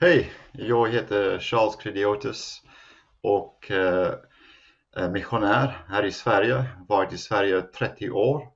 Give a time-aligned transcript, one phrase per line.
[0.00, 2.62] Hej, jag heter Charles Crediotis
[3.20, 4.14] och eh,
[4.96, 6.64] är missionär här i Sverige.
[6.88, 8.48] Varit i Sverige 30 år.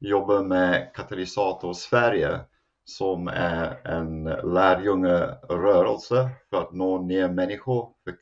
[0.00, 2.40] Jobbar med Katalysator Sverige
[2.84, 8.14] som är en lärjungerörelse för att nå ner människor eh,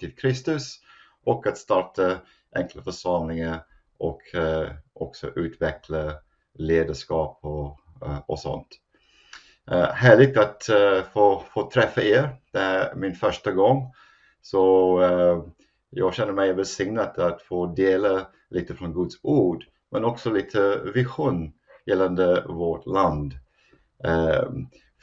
[0.00, 0.80] till Kristus
[1.24, 2.18] och att starta
[2.54, 3.64] enkla församlingar
[3.98, 6.12] och eh, också utveckla
[6.54, 7.80] ledarskap och,
[8.26, 8.68] och sånt.
[9.72, 12.36] Uh, härligt att uh, få, få träffa er.
[12.52, 13.92] Det är min första gång.
[14.42, 15.44] Så uh,
[15.90, 21.52] jag känner mig välsignad att få dela lite från Guds ord, men också lite vision
[21.86, 23.34] gällande vårt land.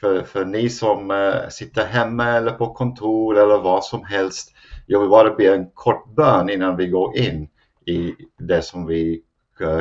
[0.00, 4.54] För, för ni som sitter hemma eller på kontor eller vad som helst,
[4.86, 7.48] jag vill bara be en kort bön innan vi går in
[7.86, 9.22] i det som vi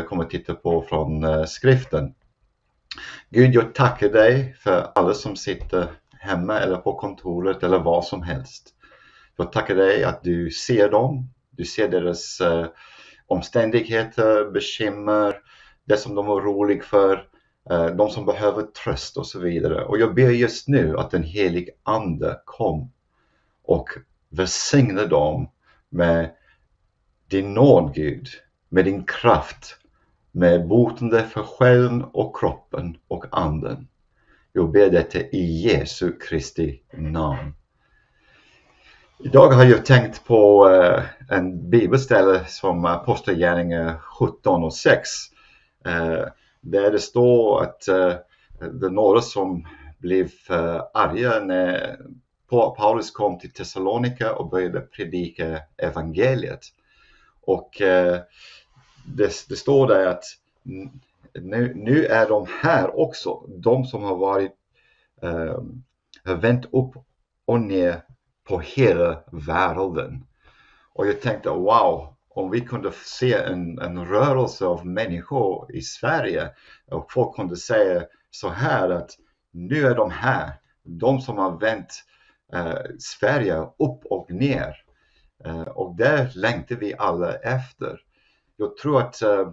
[0.07, 2.13] kommer titta på från skriften.
[3.29, 5.87] Gud, jag tackar dig för alla som sitter
[6.19, 8.73] hemma eller på kontoret eller vad som helst.
[9.37, 12.65] Jag tackar dig att du ser dem, du ser deras eh,
[13.27, 15.35] omständigheter, bekymmer,
[15.85, 17.27] det som de är roliga för,
[17.69, 19.85] eh, de som behöver tröst och så vidare.
[19.85, 22.91] Och jag ber just nu att den helig Ande kom
[23.63, 23.89] och
[24.29, 25.49] välsigna dem
[25.89, 26.31] med
[27.29, 28.27] din nåd Gud,
[28.69, 29.77] med din kraft,
[30.35, 33.87] med botande för själen och kroppen och anden.
[34.53, 37.53] Jag ber detta i Jesu Kristi namn.
[39.19, 45.09] Idag har jag tänkt på eh, en bibelställe som Apostlagärningarna 17 och 6.
[45.85, 46.25] Eh,
[46.61, 48.13] där det står att eh,
[48.59, 49.67] det är några som
[49.97, 50.29] blev
[50.93, 51.97] arga när
[52.77, 56.61] Paulus kom till Thessalonika och började predika evangeliet.
[57.41, 57.81] Och
[59.05, 60.23] det, det står där att
[61.33, 64.51] nu, nu, är de här också, de som har varit
[65.21, 65.63] eh,
[66.25, 66.91] har vänt upp
[67.45, 68.01] och ner
[68.43, 70.25] på hela världen.
[70.93, 76.49] Och jag tänkte wow, om vi kunde se en, en rörelse av människor i Sverige
[76.91, 79.11] och folk kunde säga så här att
[79.51, 80.51] nu är de här,
[80.83, 82.03] de som har vänt
[82.53, 84.75] eh, Sverige upp och ner.
[85.45, 87.99] Eh, och där längtar vi alla efter
[88.63, 89.49] jag tror att uh,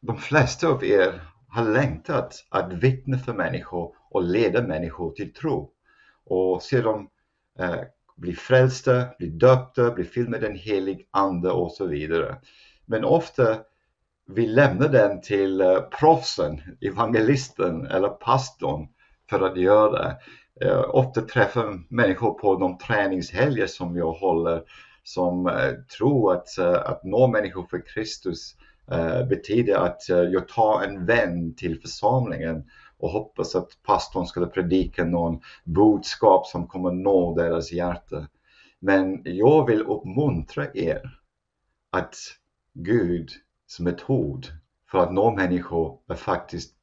[0.00, 5.70] de flesta av er har längtat att vittna för människor och leda människor till tro
[6.24, 7.08] och se dem
[7.60, 7.82] uh,
[8.16, 12.36] bli frälsta, bli döpta, bli fyllda med den helig ande och så vidare.
[12.86, 13.58] Men ofta
[14.26, 18.88] vi lämnar den till uh, proffsen, evangelisten eller pastorn
[19.30, 20.18] för att göra det.
[20.64, 24.62] Uh, ofta träffar människor på de träningshelger som jag håller
[25.02, 28.56] som eh, tror att, eh, att nå människor för Kristus
[28.90, 35.04] eh, betyder att jag tar en vän till församlingen och hoppas att pastorn skulle predika
[35.04, 38.26] någon budskap som kommer nå deras hjärta.
[38.78, 41.18] Men jag vill uppmuntra er
[41.90, 42.16] att
[42.74, 44.46] Guds metod
[44.90, 46.74] för att nå människor är faktiskt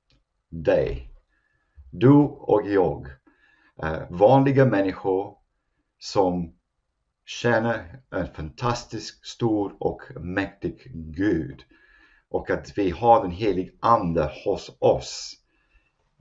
[0.50, 1.10] dig.
[1.92, 3.08] Du och jag.
[4.10, 5.38] Vanliga människor
[6.00, 6.54] som
[7.30, 7.80] tjäna
[8.10, 11.64] en fantastisk, stor och mäktig Gud.
[12.30, 15.34] Och att vi har den helig Ande hos oss.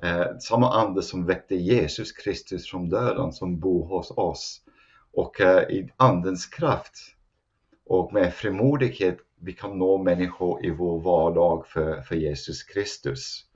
[0.02, 4.60] Eh, samma Ande som väckte Jesus Kristus från döden som bor hos oss.
[5.12, 6.94] Och eh, i Andens kraft
[7.86, 13.47] och med frimodighet vi kan nå människor i vår vardag för, för Jesus Kristus.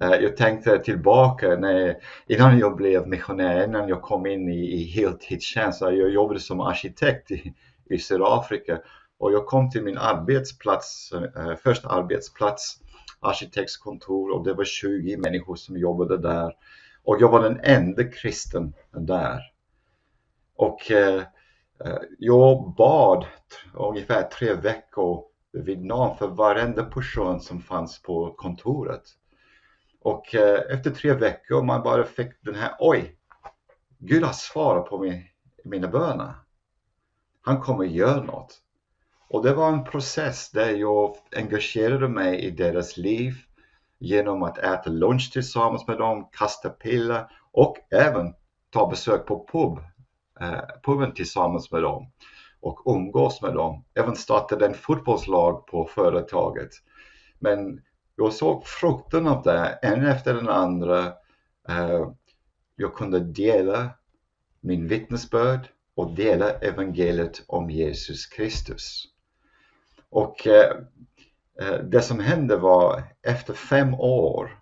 [0.00, 4.82] Eh, jag tänkte tillbaka när, innan jag blev missionär, innan jag kom in i, i
[4.82, 5.80] heltidstjänst.
[5.80, 7.54] Jag jobbade som arkitekt i,
[7.90, 8.80] i Sydafrika
[9.18, 12.80] och jag kom till min arbetsplats, eh, första arbetsplats,
[13.20, 16.52] arkitektskontor och det var 20 människor som jobbade där.
[17.04, 19.40] Och jag var den enda kristen där.
[20.56, 21.22] Och eh,
[21.84, 23.26] eh jag bad
[23.74, 29.02] ungefär tre veckor vid namn för varenda person som fanns på kontoret.
[30.02, 33.16] Och eh, efter tre veckor man bara fick den här, oj,
[33.98, 35.22] Gud har svarat på min,
[35.64, 36.34] mina böner.
[37.42, 38.62] Han kommer göra något.
[39.28, 43.34] Och det var en process där jag engagerade mig i deras liv
[43.98, 48.34] genom att äta lunch tillsammans med dem, kasta piller och även
[48.70, 49.78] ta besök på pub,
[50.40, 52.10] eh, puben tillsammans med dem
[52.60, 53.84] och umgås med dem.
[53.94, 56.70] Även startade en fotbollslag på företaget.
[57.38, 57.80] Men
[58.18, 61.06] jag såg frukten av det, en efter den andra.
[61.68, 62.10] Eh,
[62.76, 63.90] jag kunde dela
[64.60, 69.04] min vittnesbörd och dela evangeliet om Jesus Kristus.
[70.10, 70.76] Och eh,
[71.60, 74.58] eh det som hände var efter fem år,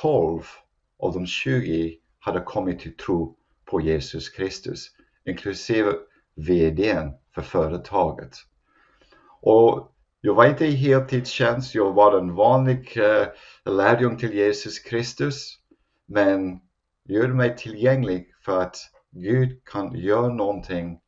[0.00, 0.42] 12
[0.98, 4.90] av de 20 hade kommit till tro på Jesus Kristus,
[5.24, 5.92] inklusive
[6.34, 8.36] VDn för företaget.
[9.40, 13.26] Och jag var inte i heltidstjänst, jag var en vanlig uh,
[13.74, 15.58] lärjung till Jesus Kristus,
[16.06, 16.60] men
[17.04, 18.76] gjorde mig tillgänglig för att
[19.10, 21.00] Gud kan göra någonting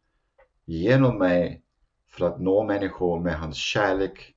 [0.65, 1.63] genom mig
[2.11, 4.35] för att nå människor med hans kärlek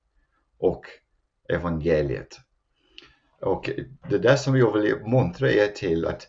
[0.58, 0.86] och
[1.50, 2.40] evangeliet.
[3.42, 3.70] Och
[4.10, 6.28] det är det som jag vill muntra er till att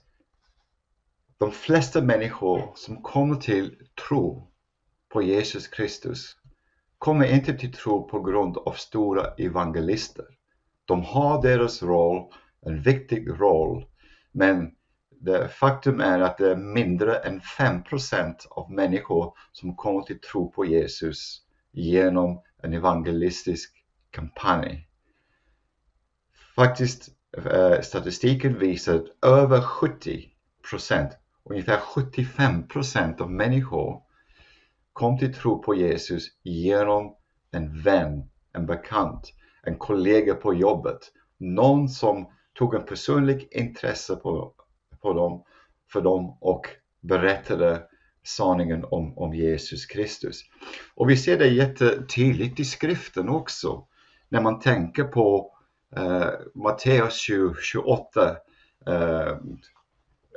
[1.38, 3.76] de flesta människor som kommer till
[4.08, 4.50] tro
[5.08, 6.36] på Jesus Kristus
[6.98, 10.24] kommer inte till tro på grund av stora evangelister.
[10.84, 12.32] De har deras roll,
[12.66, 13.86] en viktig roll,
[14.32, 14.70] men
[15.20, 20.52] det faktum är att det är mindre än 5% av människor som kommer till tro
[20.52, 24.88] på Jesus genom en evangelistisk kampanj.
[26.56, 31.10] Faktiskt eh, statistiken visar att över 70%
[31.44, 34.02] ungefär 75% av människor
[34.96, 37.14] kom till tro på Jesus genom
[37.52, 38.22] en vän,
[38.52, 39.32] en bekant,
[39.62, 40.98] en kollega på jobbet,
[41.38, 42.26] någon som
[42.58, 44.52] tog en personlig intresse på,
[45.02, 45.44] på dem,
[45.92, 46.66] för dem och
[47.00, 47.82] berättade
[48.26, 50.42] sanningen om, om Jesus Kristus.
[50.94, 53.86] Och vi ser det jättetydligt i skriften också
[54.28, 55.52] när man tänker på
[55.96, 57.26] eh, Matteus
[57.62, 58.36] 28
[58.86, 59.28] eh,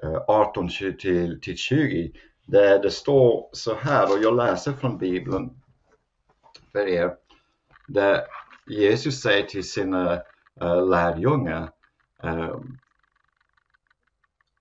[0.03, 0.69] eh 18
[0.99, 2.11] till, till 20
[2.51, 5.61] det, det står så här och jag läser från bibeln
[6.71, 7.15] för er
[7.87, 8.21] där
[8.67, 10.13] Jesus säger till sina
[10.61, 11.69] uh, lärjungar
[12.23, 12.59] uh,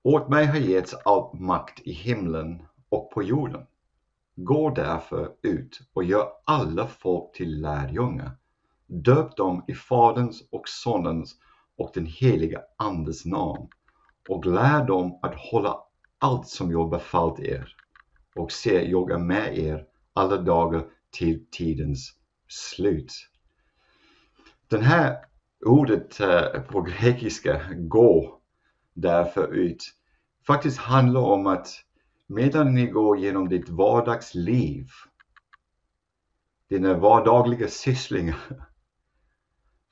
[0.02, 3.67] Åt mig har getts all makt i himlen och på jorden.
[4.35, 8.31] Gå därför ut och gör alla folk till lärjungar.
[8.87, 11.37] Döp dem i Faderns och Sonens
[11.76, 13.69] och den heliga Andes namn
[14.29, 15.88] och lär dem att hålla
[16.19, 17.75] allt som jag befallt er.
[18.35, 22.15] Och se, jag är med er alla dagar till tidens
[22.49, 23.12] slut.
[24.69, 25.17] Den här
[25.67, 28.41] ordet eh, på grekiska, gå,
[28.94, 29.85] därför ut,
[30.47, 31.69] faktiskt handlar om att
[32.26, 34.87] medan ni går genom ditt vardagsliv,
[36.69, 38.69] dina vardagliga sysslingar,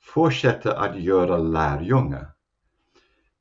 [0.01, 2.31] fortsätter att göra lärjungar.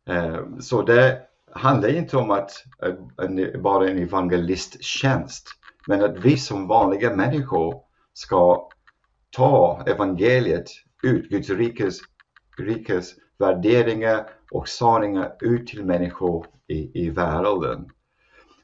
[0.06, 1.25] Eh, så det
[1.56, 5.48] handlar inte om att eh, bara en evangelisttjänst,
[5.86, 7.82] men att vi som vanliga människor
[8.12, 8.68] ska
[9.36, 10.66] ta evangeliet
[11.02, 11.98] ut, Guds rikes,
[12.58, 17.90] rikes värderingar och sanningar ut till människor i, i världen.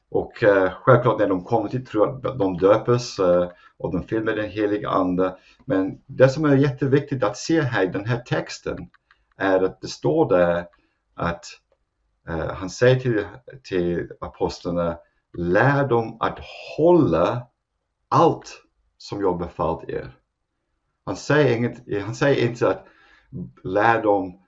[0.09, 4.37] Och eh, självklart när de kommer till tro de döpes eh, och de filmar med
[4.37, 5.37] den heliga Ande.
[5.65, 8.77] Men det som är jätteviktigt att se här i den här texten
[9.37, 10.65] är att det står där
[11.15, 11.45] att
[12.27, 13.25] Eh, han säger till,
[13.63, 14.97] till apostlarna,
[15.37, 16.39] lär dem att
[16.77, 17.47] hålla
[18.09, 18.61] allt
[18.97, 20.17] som jag befallt er.
[21.05, 22.85] Han säger, inget, han säger inte att
[23.63, 24.39] lär dem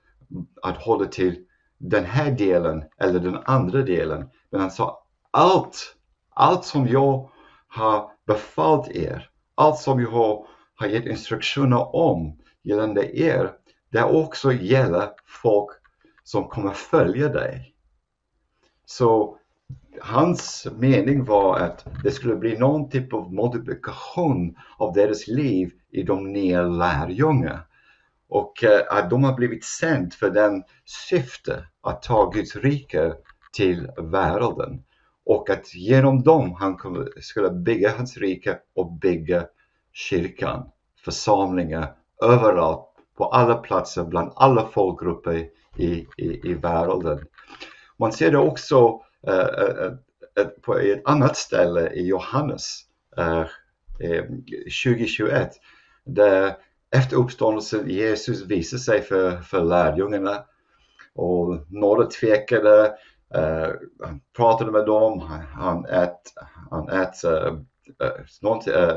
[0.62, 1.44] att hålla till
[1.78, 4.30] den här delen eller den andra delen.
[4.50, 5.96] Men han sa allt,
[6.30, 7.30] allt som jag
[7.68, 13.52] har befallt er, allt som jag har, har gett instruktioner om gällande er,
[13.90, 15.70] det också gäller folk
[16.24, 17.75] som kommer följa dig.
[18.86, 19.38] Så
[20.00, 26.02] hans mening var att det skulle bli någon typ av modifikation av deras liv i
[26.02, 27.60] de nya lärjungarna.
[28.28, 28.52] Och
[28.90, 33.14] att de har blivit sänd för den syfte att ta Guds rike
[33.52, 34.82] till världen.
[35.24, 36.78] Och att genom dem han
[37.20, 39.46] skulle bygga hans rike och bygga
[39.92, 40.70] kyrkan,
[41.04, 42.82] församlingar överallt,
[43.16, 47.26] på alla platser, bland alla folkgrupper i, i, i världen.
[47.98, 49.92] Man ser det också eh, eh,
[50.38, 52.82] eh, på ett annat ställe i Johannes
[54.84, 55.50] 2021
[56.04, 56.56] där
[56.90, 60.44] efter uppståndelsen Jesus visar sig för, för lärjungarna
[61.14, 62.86] och några tvekade,
[63.34, 63.70] eh,
[64.04, 66.20] han pratade med dem, han, han ät,
[66.70, 67.54] han ät uh,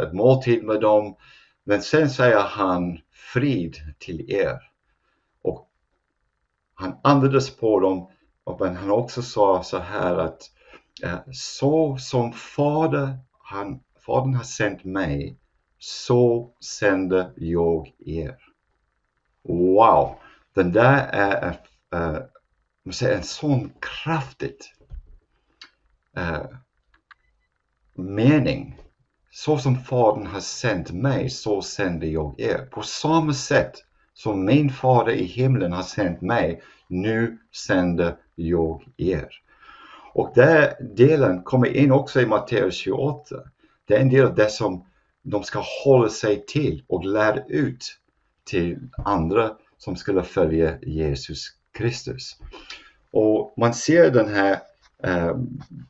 [0.04, 1.16] ett måltid med dem
[1.64, 3.00] men sen säger han
[3.34, 4.60] frid till er.
[5.42, 5.70] Och
[6.74, 8.10] han andades på dem
[8.60, 10.42] men han också sa så här att
[11.04, 15.38] eh, så som fader, han, fadern har sänt mig
[15.80, 18.38] så sänder jag er.
[19.44, 20.16] Wow!
[20.54, 21.60] Den där är
[21.96, 22.16] uh,
[22.86, 24.74] eh, säga, en sån kraftigt
[26.18, 26.46] uh,
[27.94, 28.80] mening.
[29.32, 32.58] Så som fadern har sänt mig så sänder jag er.
[32.72, 33.74] På samma sätt
[34.14, 39.30] som min fader i himlen har sänt mig, nu sänder jag er.
[40.14, 43.36] Och den delen kommer in också i Matteus 28.
[43.86, 44.86] Det är en del av det som
[45.22, 47.98] de ska hålla sig till och lära ut
[48.44, 52.38] till andra som skulle följa Jesus Kristus.
[53.12, 54.60] Och man ser den här
[55.04, 55.38] eh,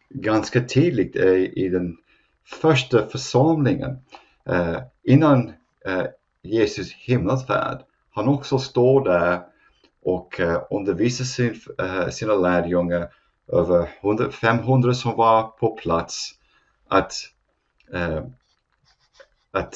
[0.10, 1.98] ganska tydligt i, i den
[2.46, 3.98] första församlingen.
[4.46, 5.53] Eh, innan
[5.86, 6.06] eh,
[6.41, 7.79] Jesus himlasfärd.
[8.10, 9.41] han också står där
[10.01, 13.13] och eh, undervisar sin, eh, sina lärjungar
[13.48, 16.32] över 100, 500 som var på plats
[16.88, 17.13] att,
[17.94, 18.24] eh,
[19.51, 19.75] att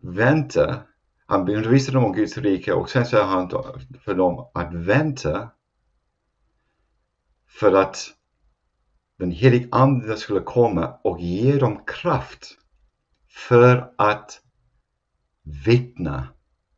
[0.00, 0.82] vänta.
[1.26, 3.50] Han undervisar dem om Guds rike och sen säger han
[4.04, 5.50] för dem att vänta
[7.48, 8.14] för att
[9.18, 12.46] den helige Ande skulle komma och ge dem kraft
[13.28, 14.40] för att
[15.64, 16.28] vittna.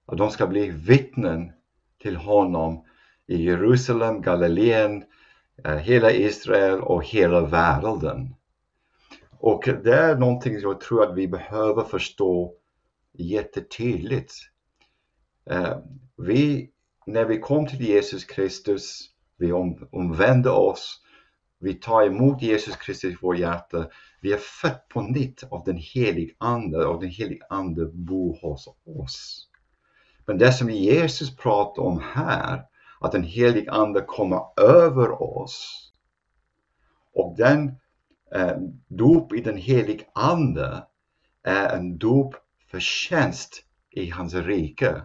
[0.07, 1.53] Att de ska bli vittnen
[2.03, 2.85] till honom
[3.27, 5.05] i Jerusalem, Galileen,
[5.65, 8.35] eh, hela Israel och hela världen.
[9.39, 12.55] Och det är någonting jag tror att vi behöver förstå
[13.13, 14.35] jättetydligt.
[15.51, 15.79] Eh,
[16.17, 16.71] vi,
[17.07, 19.53] när vi kom till Jesus Kristus, vi
[19.93, 21.01] omvände oss,
[21.61, 23.87] vi tar emot Jesus Kristus i vårt hjärta,
[24.21, 28.69] vi är fött på nytt av den helige Ande och den helige Ande bor hos
[28.85, 29.49] oss.
[30.27, 32.63] Men det som Jesus pratar om här,
[33.01, 35.83] att den helige Ande kommer över oss
[37.15, 37.69] och den
[38.35, 38.57] eh,
[38.89, 40.85] dop i den helige Ande
[41.43, 42.35] är en dop
[42.71, 45.03] för tjänst i hans rike.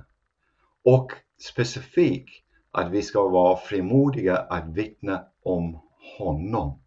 [0.84, 5.80] Och specifikt att vi ska vara frimodiga att vittna om
[6.18, 6.80] honom.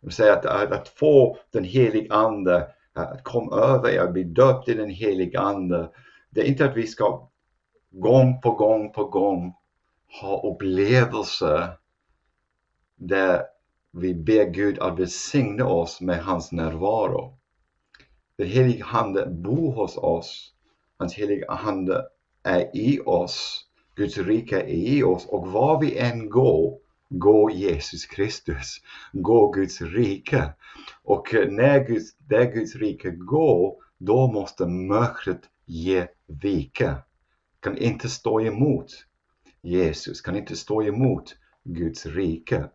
[0.00, 2.56] Det vill säga att, att, att få den helige Ande
[2.96, 5.90] eh, att komma över er, att bli döpt i den helige Ande.
[6.30, 7.28] Det är inte att vi ska
[7.90, 9.54] gång på gång på gång
[10.20, 11.68] ha upplevelser
[12.96, 13.42] där
[13.92, 17.38] vi ber Gud att välsigna oss med hans närvaro.
[18.36, 20.54] Den helige Ande bor hos oss.
[20.98, 22.04] Hans heliga Ande
[22.42, 23.66] är i oss.
[23.94, 28.76] Guds rike är i oss och var vi än går, går Jesus Kristus.
[29.12, 30.52] Går Guds rike.
[31.04, 37.02] Och när Guds, där Guds rike går, då måste mörkret ge vika.
[37.60, 38.86] Kan inte stå emot
[39.62, 42.68] Jesus, kan inte stå emot Guds rike.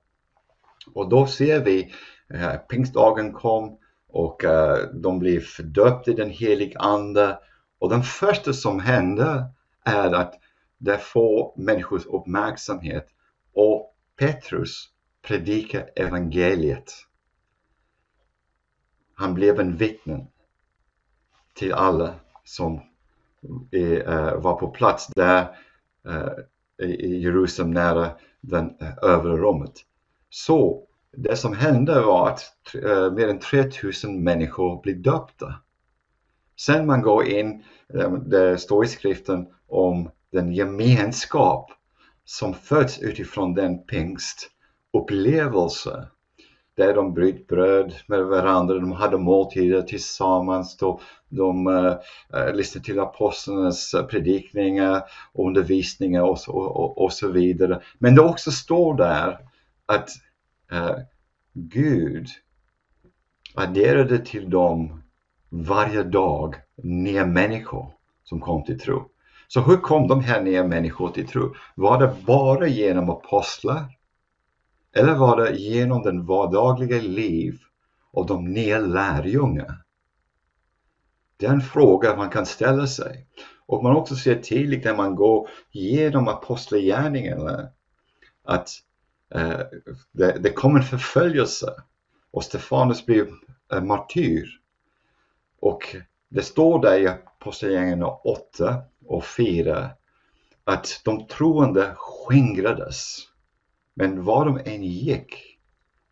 [0.94, 1.94] Och då ser vi,
[2.30, 7.40] eh, pingstdagen kom, och eh, de blir fördöpta i den helige Ande.
[7.80, 9.46] Och det första som händer
[9.84, 10.40] är att
[10.78, 13.08] det får människors uppmärksamhet
[13.54, 14.90] och Petrus
[15.22, 16.94] predikar evangeliet.
[19.14, 20.28] Han blev en vittne
[21.54, 22.80] till alla som
[23.72, 25.48] är, uh, var på plats där
[26.08, 26.30] uh,
[26.80, 28.12] i Jerusalem nära
[28.42, 29.74] den eh, övre rummet.
[30.30, 32.42] Så det som hände var att
[32.76, 35.56] uh, mer än 3000 människor blev döpta.
[36.60, 41.72] Sen man går in, um, det står i skriften om den gemenskap
[42.26, 46.08] som föds utifrån den pingstupplevelse.
[46.76, 51.96] Där de bröt bröd med varandra, de hade måltider tillsammans, då de uh,
[52.54, 55.04] lyssnade till apostlarnas eh, predikningar,
[55.34, 57.82] undervisningar och så, och, och så vidare.
[58.00, 59.40] Men det också står där
[59.86, 60.10] att
[60.74, 60.98] uh,
[61.54, 62.28] Gud
[63.56, 65.04] adderade till dem
[65.50, 67.92] varje dag nya människor
[68.24, 69.10] som kom till tro.
[69.48, 71.56] Så hur kom de här nya människorna till tro?
[71.76, 73.95] Var det bara genom apostlar?
[74.96, 77.60] Eller var det genom den vardagliga liv
[78.12, 79.78] och de nya lärjungarna?
[81.38, 83.28] Det är en fråga man kan ställa sig.
[83.66, 87.70] Och man också ser tydligt när man går igenom apostlagärningarna
[88.44, 88.70] att
[89.36, 89.60] Eh,
[90.12, 91.74] det, det kom en förföljelse
[92.32, 93.28] och Stefanus blev
[93.74, 94.50] eh, martyr.
[95.60, 95.96] Och
[96.30, 99.90] det står där i Apostlagärningarna 8 och 4
[100.64, 103.18] att de troende skingrades.
[103.96, 105.58] Men var de än gick,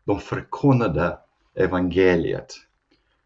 [0.04, 1.18] de förkunnade
[1.54, 2.54] evangeliet.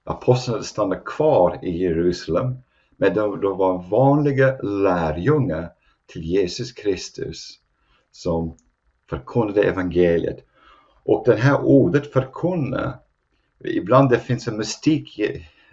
[0.05, 2.57] Apostlarna stannade kvar i Jerusalem,
[2.97, 5.71] men de, de var vanliga lärjungar
[6.07, 7.59] till Jesus Kristus
[8.11, 8.57] som
[9.11, 10.45] förkunnade evangeliet.
[11.05, 12.99] Och det här ordet förkunna,
[13.65, 15.19] ibland det finns en mystik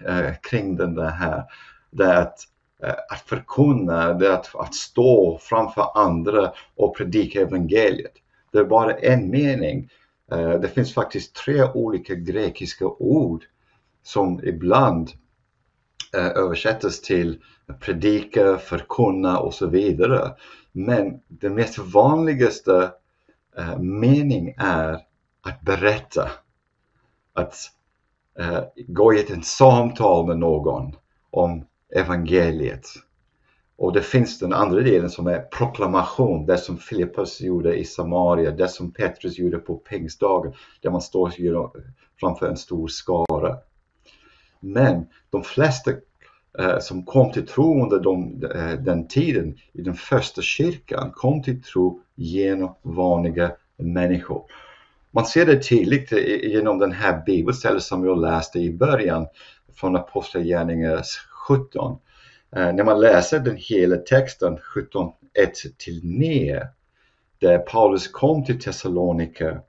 [0.05, 1.43] eh, kring den här.
[1.91, 2.39] Det är att,
[2.83, 8.13] eh, att förkunna, det är att, att stå framför andra och predika evangeliet.
[8.55, 9.89] Det är bara en mening.
[10.31, 13.43] Eh, det finns faktiskt tre olika grekiska ord
[14.03, 15.11] som ibland
[16.17, 17.41] eh, översätts till
[17.79, 20.35] predika, förkunna och så vidare.
[20.71, 22.91] Men den mest vanligaste
[23.57, 24.93] eh, mening är
[25.41, 26.31] att berätta,
[27.33, 27.55] att
[28.87, 30.95] gå i ett samtal med någon
[31.31, 32.87] om evangeliet.
[33.77, 38.51] Och det finns den andra delen som är proklamation, det som Filippus gjorde i Samaria,
[38.51, 41.33] det som Petrus gjorde på pingstdagen, där man står
[42.19, 43.57] framför en stor skara.
[44.59, 45.91] Men de flesta
[46.59, 51.43] eh, som kom till tro under de, eh, den tiden i den första kyrkan kom
[51.43, 54.43] till tro genom vanliga människor.
[55.11, 56.11] Man ser det tydligt
[56.43, 59.27] genom den här bibelstället som jag läste i början
[59.75, 61.03] från Apostlagärningarna
[61.47, 61.97] 17.
[62.51, 66.67] Eh, när man läser den hela texten 17, 1 till 9,
[67.39, 69.61] där Paulus kom till Thessalonika,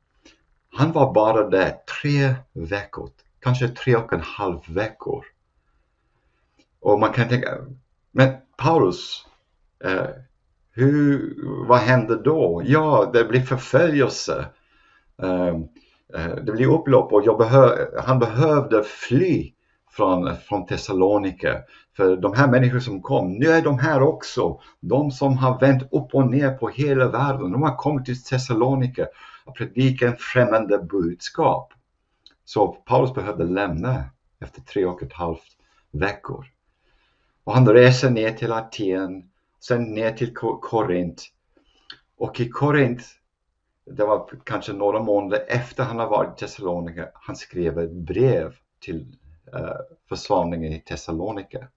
[0.72, 5.24] han var bara där tre veckor, kanske tre och en halv veckor.
[6.80, 7.58] Och man kan tänka,
[8.12, 9.26] men Paulus,
[9.84, 10.06] eh,
[10.72, 11.34] hur,
[11.68, 12.62] vad hände då?
[12.64, 14.46] Ja, det blir förföljelse.
[15.22, 15.48] Eh,
[16.14, 19.52] eh det blir upplopp och behö han behövde fly
[19.96, 21.62] från, från Thessalonike.
[21.96, 24.60] För de här människorna som kom, nu är de här också.
[24.80, 27.52] De som har vänt upp och ner på hela världen.
[27.52, 29.08] De har kommit till Thessalonike
[29.44, 31.72] och predikat en främmande budskap.
[32.44, 34.04] Så Paulus behövde lämna
[34.40, 35.56] efter tre och ett halvt
[35.90, 36.46] veckor.
[37.44, 41.22] Och han reser ner till Aten, sen ner till Korint.
[42.18, 43.02] Och i Korint,
[43.86, 48.54] det var kanske några månader efter han har varit i Thessalonika, han skrev ett brev
[48.80, 49.16] till
[49.52, 49.76] Eh,
[50.08, 51.68] församlingen i Thessalonika.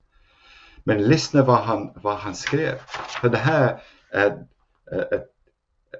[0.84, 2.76] Men lyssna vad han, vad han skrev.
[3.22, 4.46] För det här är,
[4.92, 5.24] är,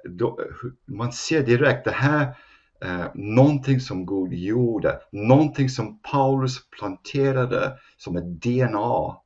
[0.04, 0.38] då,
[0.84, 2.34] man ser direkt det här
[2.82, 9.16] eh, någonting som Gud gjorde, någonting som Paulus planterade som ett DNA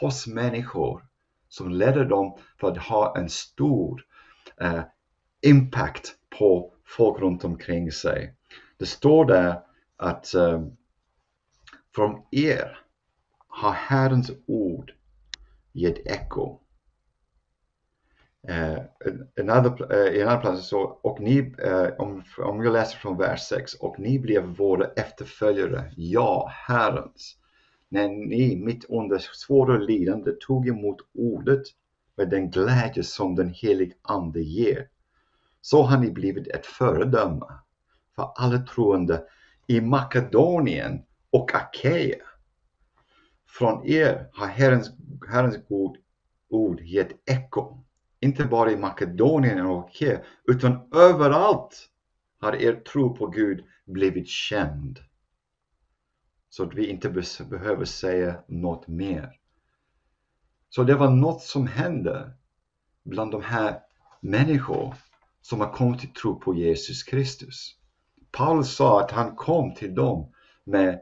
[0.00, 1.02] hos människor
[1.48, 4.04] som ledde dem för att ha en stor
[4.60, 4.80] eh,
[5.42, 8.34] impact på folk runt omkring sig.
[8.78, 9.60] Det står där
[9.96, 10.60] att eh,
[11.96, 12.78] från er
[13.48, 14.92] har Herrens ord
[15.72, 16.60] gett eko.
[18.50, 18.78] Uh,
[19.36, 22.98] en, annan, eh, I en annan plats så, och ni, uh, om, om jag läser
[22.98, 27.36] från vers 6, och ni blev våra efterföljare, ja, Herrens,
[27.88, 31.62] när ni mitt under svåra lidande tog emot ordet
[32.16, 34.88] med den glädje som den helige Ande ger.
[35.60, 37.46] Så har ni blivit ett föredöme
[38.16, 39.22] för alla troende
[39.66, 42.16] i Makedonien och Achaia.
[43.46, 44.90] Från er har Herrens,
[45.28, 45.96] Herrens god
[46.48, 47.84] ord gett eko.
[48.20, 51.88] Inte bara i Makedonien och Achaia, utan överallt
[52.40, 54.98] har er tro på Gud blivit känd.
[56.48, 57.10] Så att vi inte
[57.50, 59.32] behöver säga något mer.
[60.68, 62.32] Så det var något som hände
[63.04, 63.80] bland de här
[64.20, 64.94] människor
[65.42, 67.76] som har kommit till tro på Jesus Kristus.
[68.32, 70.32] Paulus sa att han kom till dem
[70.64, 71.00] med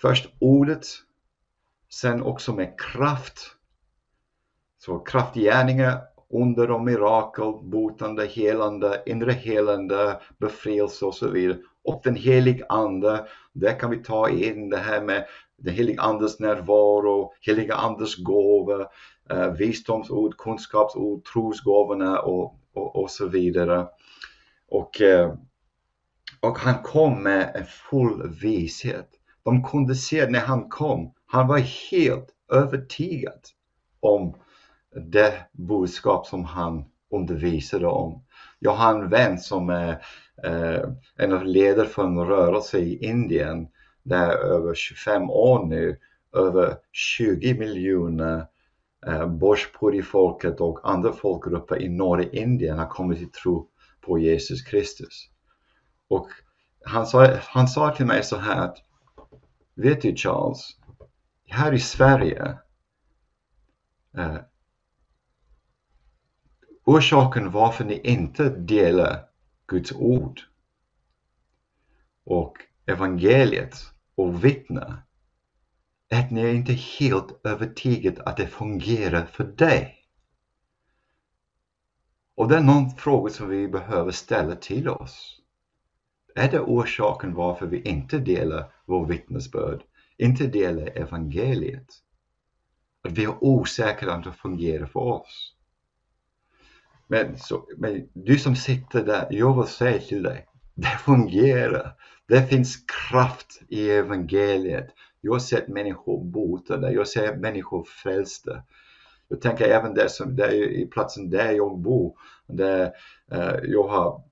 [0.00, 0.86] först ordet,
[1.90, 3.56] sen också med kraft.
[4.78, 11.58] Så kraftgärningar, under och mirakel, botande, helande, inre helande, befrielse och så vidare.
[11.84, 16.40] Och den helige Ande, där kan vi ta in det här med den helige Andes
[16.40, 18.88] närvaro, heliga Andes gåva,
[19.30, 23.86] eh, visdomsord, kunskapsord, trosgåvorna och, och, och så vidare.
[24.68, 25.34] Och, eh,
[26.40, 29.08] och han kom med en full vishet.
[29.46, 33.40] De kunde se när han kom, han var helt övertygad
[34.00, 34.34] om
[35.10, 38.24] det budskap som han undervisade om.
[38.58, 39.90] Jag har en vän som är
[40.44, 40.82] eh,
[41.16, 43.68] en av ledare för en rörelse i Indien
[44.02, 45.98] där över 25 år nu
[46.36, 48.46] över 20 miljoner
[49.06, 53.68] eh, Bhojpuri-folket och andra folkgrupper i norra Indien har kommit till tro
[54.00, 55.30] på Jesus Kristus.
[56.08, 56.28] Och
[56.84, 58.85] han sa, han sa till mig så här att
[59.78, 60.76] Vet du Charles,
[61.46, 62.58] här i Sverige
[64.16, 64.38] eh,
[66.84, 69.28] orsaken varför ni inte delar
[69.66, 70.40] Guds ord
[72.24, 73.74] och evangeliet
[74.14, 75.02] och vittnar
[76.08, 79.96] är att ni är inte helt övertygade att det fungerar för dig.
[82.34, 85.40] Och det är någon fråga som vi behöver ställa till oss.
[86.38, 89.82] Är det orsaken varför vi inte delar vår vittnesbörd,
[90.16, 91.86] inte delar evangeliet?
[93.02, 95.54] Att vi är osäkra om det fungerar för oss.
[97.08, 101.92] Men, så, men du som sitter där, jag vill säga till dig, det fungerar.
[102.28, 102.76] Det finns
[103.10, 104.86] kraft i evangeliet.
[105.20, 108.62] Jag har sett människor botade, jag har sett människor frälsta.
[109.28, 112.92] Jag tänker även där, som, där i platsen där jag bor, där
[113.32, 114.22] uh, øh, jag har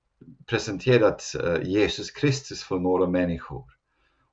[0.46, 3.64] presenterat eh, Jesus Kristus för några människor.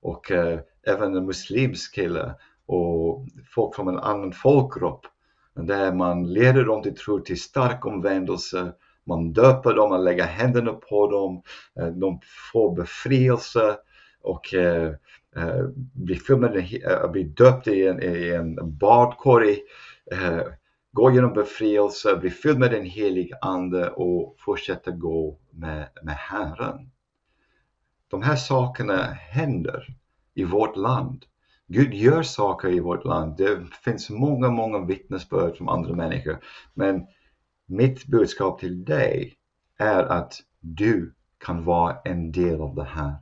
[0.02, 3.26] Och eh, även en muslimsk kille och
[3.56, 5.02] folk från en annan folkgrupp.
[5.56, 8.74] Där man leder dem till tro till stark omvändelse.
[9.04, 11.42] Man döper dem, man lägger händerna på dem.
[11.80, 12.20] Eh, de
[12.52, 13.78] får befrielse
[14.22, 14.92] och eh,
[15.94, 16.68] blir, filmade,
[17.12, 19.60] blir döpt i en, i en badkorg.
[20.12, 20.42] Eh,
[20.94, 26.92] Gå genom befrielse, bli fylld med den helige Ande och fortsätta gå med, med Herren.
[28.08, 29.88] De här sakerna händer
[30.34, 31.26] i vårt land.
[31.68, 33.38] Gud gör saker i vårt land.
[33.38, 36.40] Det finns många, många vittnesbörd från andra människor.
[36.74, 37.06] Men
[37.66, 39.38] mitt budskap till dig
[39.78, 43.14] är att du kan vara en del av det här.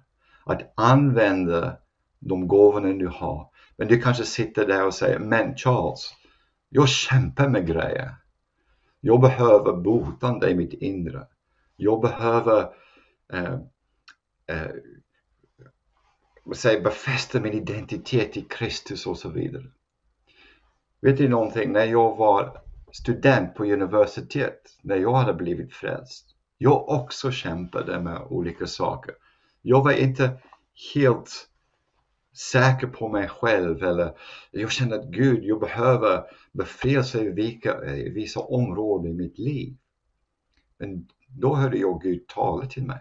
[0.46, 1.78] Att använda
[2.20, 3.50] de gåvorna du har.
[3.78, 6.14] Men du kanske sitter där och säger, men Charles,
[6.70, 8.16] jag kämpar med grejer.
[9.02, 11.28] Jag behöver botande i mitt inre.
[11.76, 12.70] Jag behöver
[13.34, 13.54] eh,
[14.48, 14.72] eh,
[16.56, 19.66] säg, befästa min identitet i Kristus och så vidare.
[21.02, 21.72] Vet ni någonting?
[21.72, 28.22] När jag var student på universitet, när jag hade blivit frälst, jag också kämpade med
[28.30, 29.16] olika saker.
[29.62, 30.42] Jag var inte
[30.94, 31.49] helt
[32.34, 34.18] säker på mig själv eller
[34.52, 39.78] jag känner att Gud, jag behöver befrielse i vissa eh, områden i mitt liv.
[40.78, 43.00] Men då hörde jag Gud tala till mig.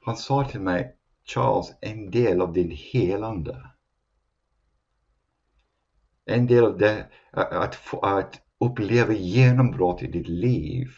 [0.00, 3.70] Han sa till mig, Charles, en del av din helande.
[6.24, 10.88] En del av det, att, att uppleva genombrott i ditt liv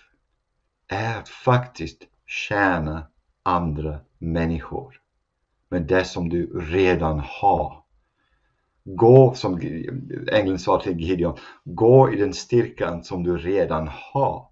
[0.87, 3.11] är att faktiskt tjäna
[3.43, 5.01] andra människor
[5.69, 7.85] med det som du redan har.
[8.85, 9.61] Gå, som
[10.33, 14.49] ängeln sa till Gideon, gå i den styrkan som du redan har.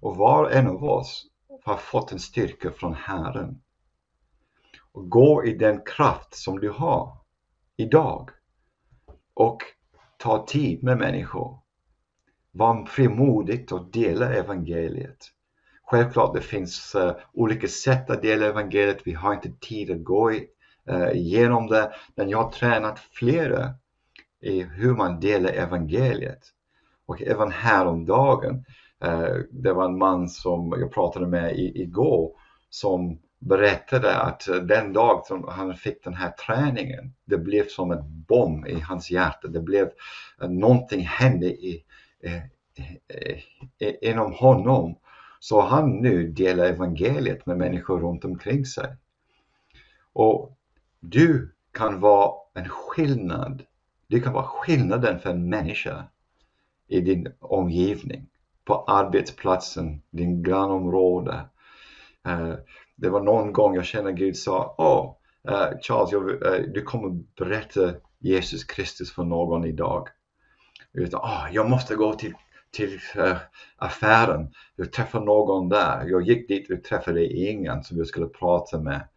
[0.00, 1.26] Och var och en av oss
[1.64, 3.60] har fått en styrka från Herren.
[4.92, 7.18] Och gå i den kraft som du har
[7.76, 8.30] idag.
[9.34, 9.62] Och
[10.18, 11.58] ta tid med människor.
[12.50, 15.32] Var frimodigt och dela evangeliet.
[15.90, 19.00] Självklart det finns uh, olika sätt att dela evangeliet.
[19.04, 20.46] Vi har inte tid att gå i,
[20.90, 21.92] uh, igenom det.
[22.14, 23.74] Men jag har tränat flera
[24.42, 26.40] i hur man delar evangeliet.
[27.06, 28.64] Och även häromdagen,
[29.04, 32.32] uh, eh, det var en man som jag pratade med i, igår
[32.70, 38.24] som berättade att den dag som han fick den här träningen, det blev som en
[38.28, 39.48] bomb i hans hjärta.
[39.48, 39.90] Det blev,
[40.48, 41.84] någonting hände i,
[44.00, 44.96] inom honom
[45.40, 48.96] så han nu delar evangeliet med människor runt omkring sig.
[50.12, 50.58] Och
[51.00, 53.62] du kan vara en skillnad.
[54.06, 56.04] Du kan vara skillnaden för en människa
[56.88, 58.26] i din omgivning,
[58.64, 61.44] på arbetsplatsen, din grannområde.
[62.26, 62.54] Eh,
[62.96, 65.14] det var någon gång jag kände Gud sa, åh oh,
[65.80, 70.08] Charles, jag, eh, du kommer berätta Jesus Kristus för någon idag.
[70.92, 72.34] Utan, oh, jag måste gå till
[72.70, 73.36] till uh,
[73.76, 74.52] affären.
[74.76, 76.06] Jag träffade någon där.
[76.06, 79.08] Jag gick dit och träffade ingen som jag skulle prata med.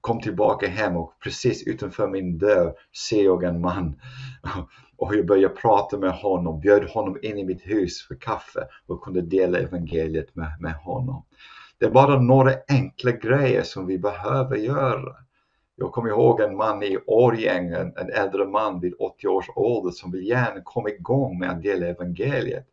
[0.00, 2.72] Kom tillbaka hem och precis utanför min dörr
[3.08, 4.00] ser jag en man.
[4.98, 9.02] Och jag började prata med honom, bjöd honom in i mitt hus för kaffe och
[9.02, 11.24] kunde dela evangeliet med, med honom.
[11.78, 15.16] Det är bara några enkla grejer som vi behöver göra.
[15.78, 19.90] Jag kommer ihåg en man i Årjäng, en, en äldre man vid 80 års ålder
[19.90, 22.66] som vill gärna komma igång med att dela evangeliet.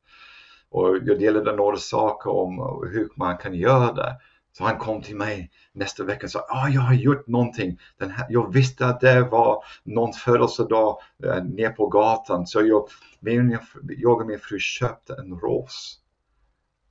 [0.70, 2.58] Och jag delade några saker om
[2.92, 4.16] hur man kan göra det.
[4.58, 7.80] Så han kom till mig nästa vecka och sa ah, jag har gjort någonting.
[7.98, 12.88] Den här, jag visste att det var någon födelsedag eh, ner på gatan så jag,
[13.20, 16.00] min, jag och min fru köpte en ros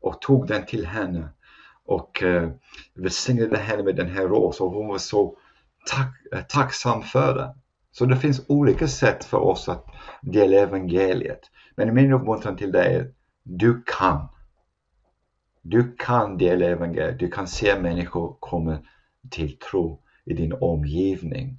[0.01, 1.29] och tog den till henne
[1.85, 2.51] och eh,
[2.95, 4.67] välsignade henne med den här rosen.
[4.67, 5.37] och hon var så
[5.87, 7.55] tack, eh, tacksam för det.
[7.91, 9.87] Så det finns olika sätt för oss att
[10.23, 11.41] dela evangeliet.
[11.77, 14.29] Men min uppmuntran till dig är du kan.
[15.63, 17.19] Du kan dela evangeliet.
[17.19, 18.79] Du kan se människor komma
[19.31, 21.57] till tro i din omgivning.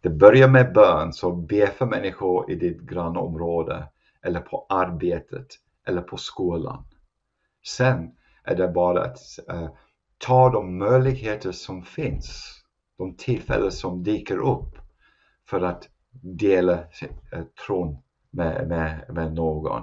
[0.00, 3.88] Det börjar med bön, så be för människor i ditt grannområde
[4.22, 5.46] eller på arbetet
[5.86, 6.84] eller på skolan.
[7.66, 8.10] Sen
[8.44, 9.18] är det bara att
[9.52, 9.68] uh,
[10.18, 12.57] ta de möjligheter som finns,
[12.98, 14.78] de tillfällen som dyker upp
[15.48, 15.88] för att
[16.22, 16.78] dela
[17.32, 17.98] eh, tron
[18.30, 19.82] med, med, med någon.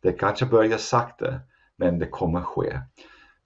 [0.00, 1.40] Det kanske börjar sakta,
[1.76, 2.80] men det kommer ske.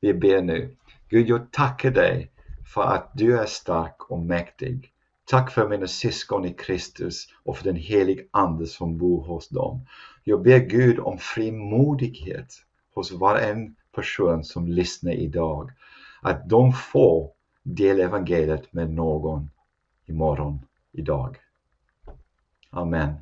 [0.01, 0.77] Vi ber nu.
[1.09, 2.31] Gud, jag tackar dig
[2.75, 4.93] för att du är stark och mäktig.
[5.25, 9.87] Tack för mina syskon i Kristus och för den helige Ande som bor hos dem.
[10.25, 12.55] Jag ber Gud om frimodighet
[12.95, 15.73] hos varje person som lyssnar idag.
[16.23, 17.31] att de får
[17.63, 19.51] dela evangeliet med någon
[20.07, 20.59] imorgon,
[20.93, 21.37] idag.
[22.71, 23.15] Amen.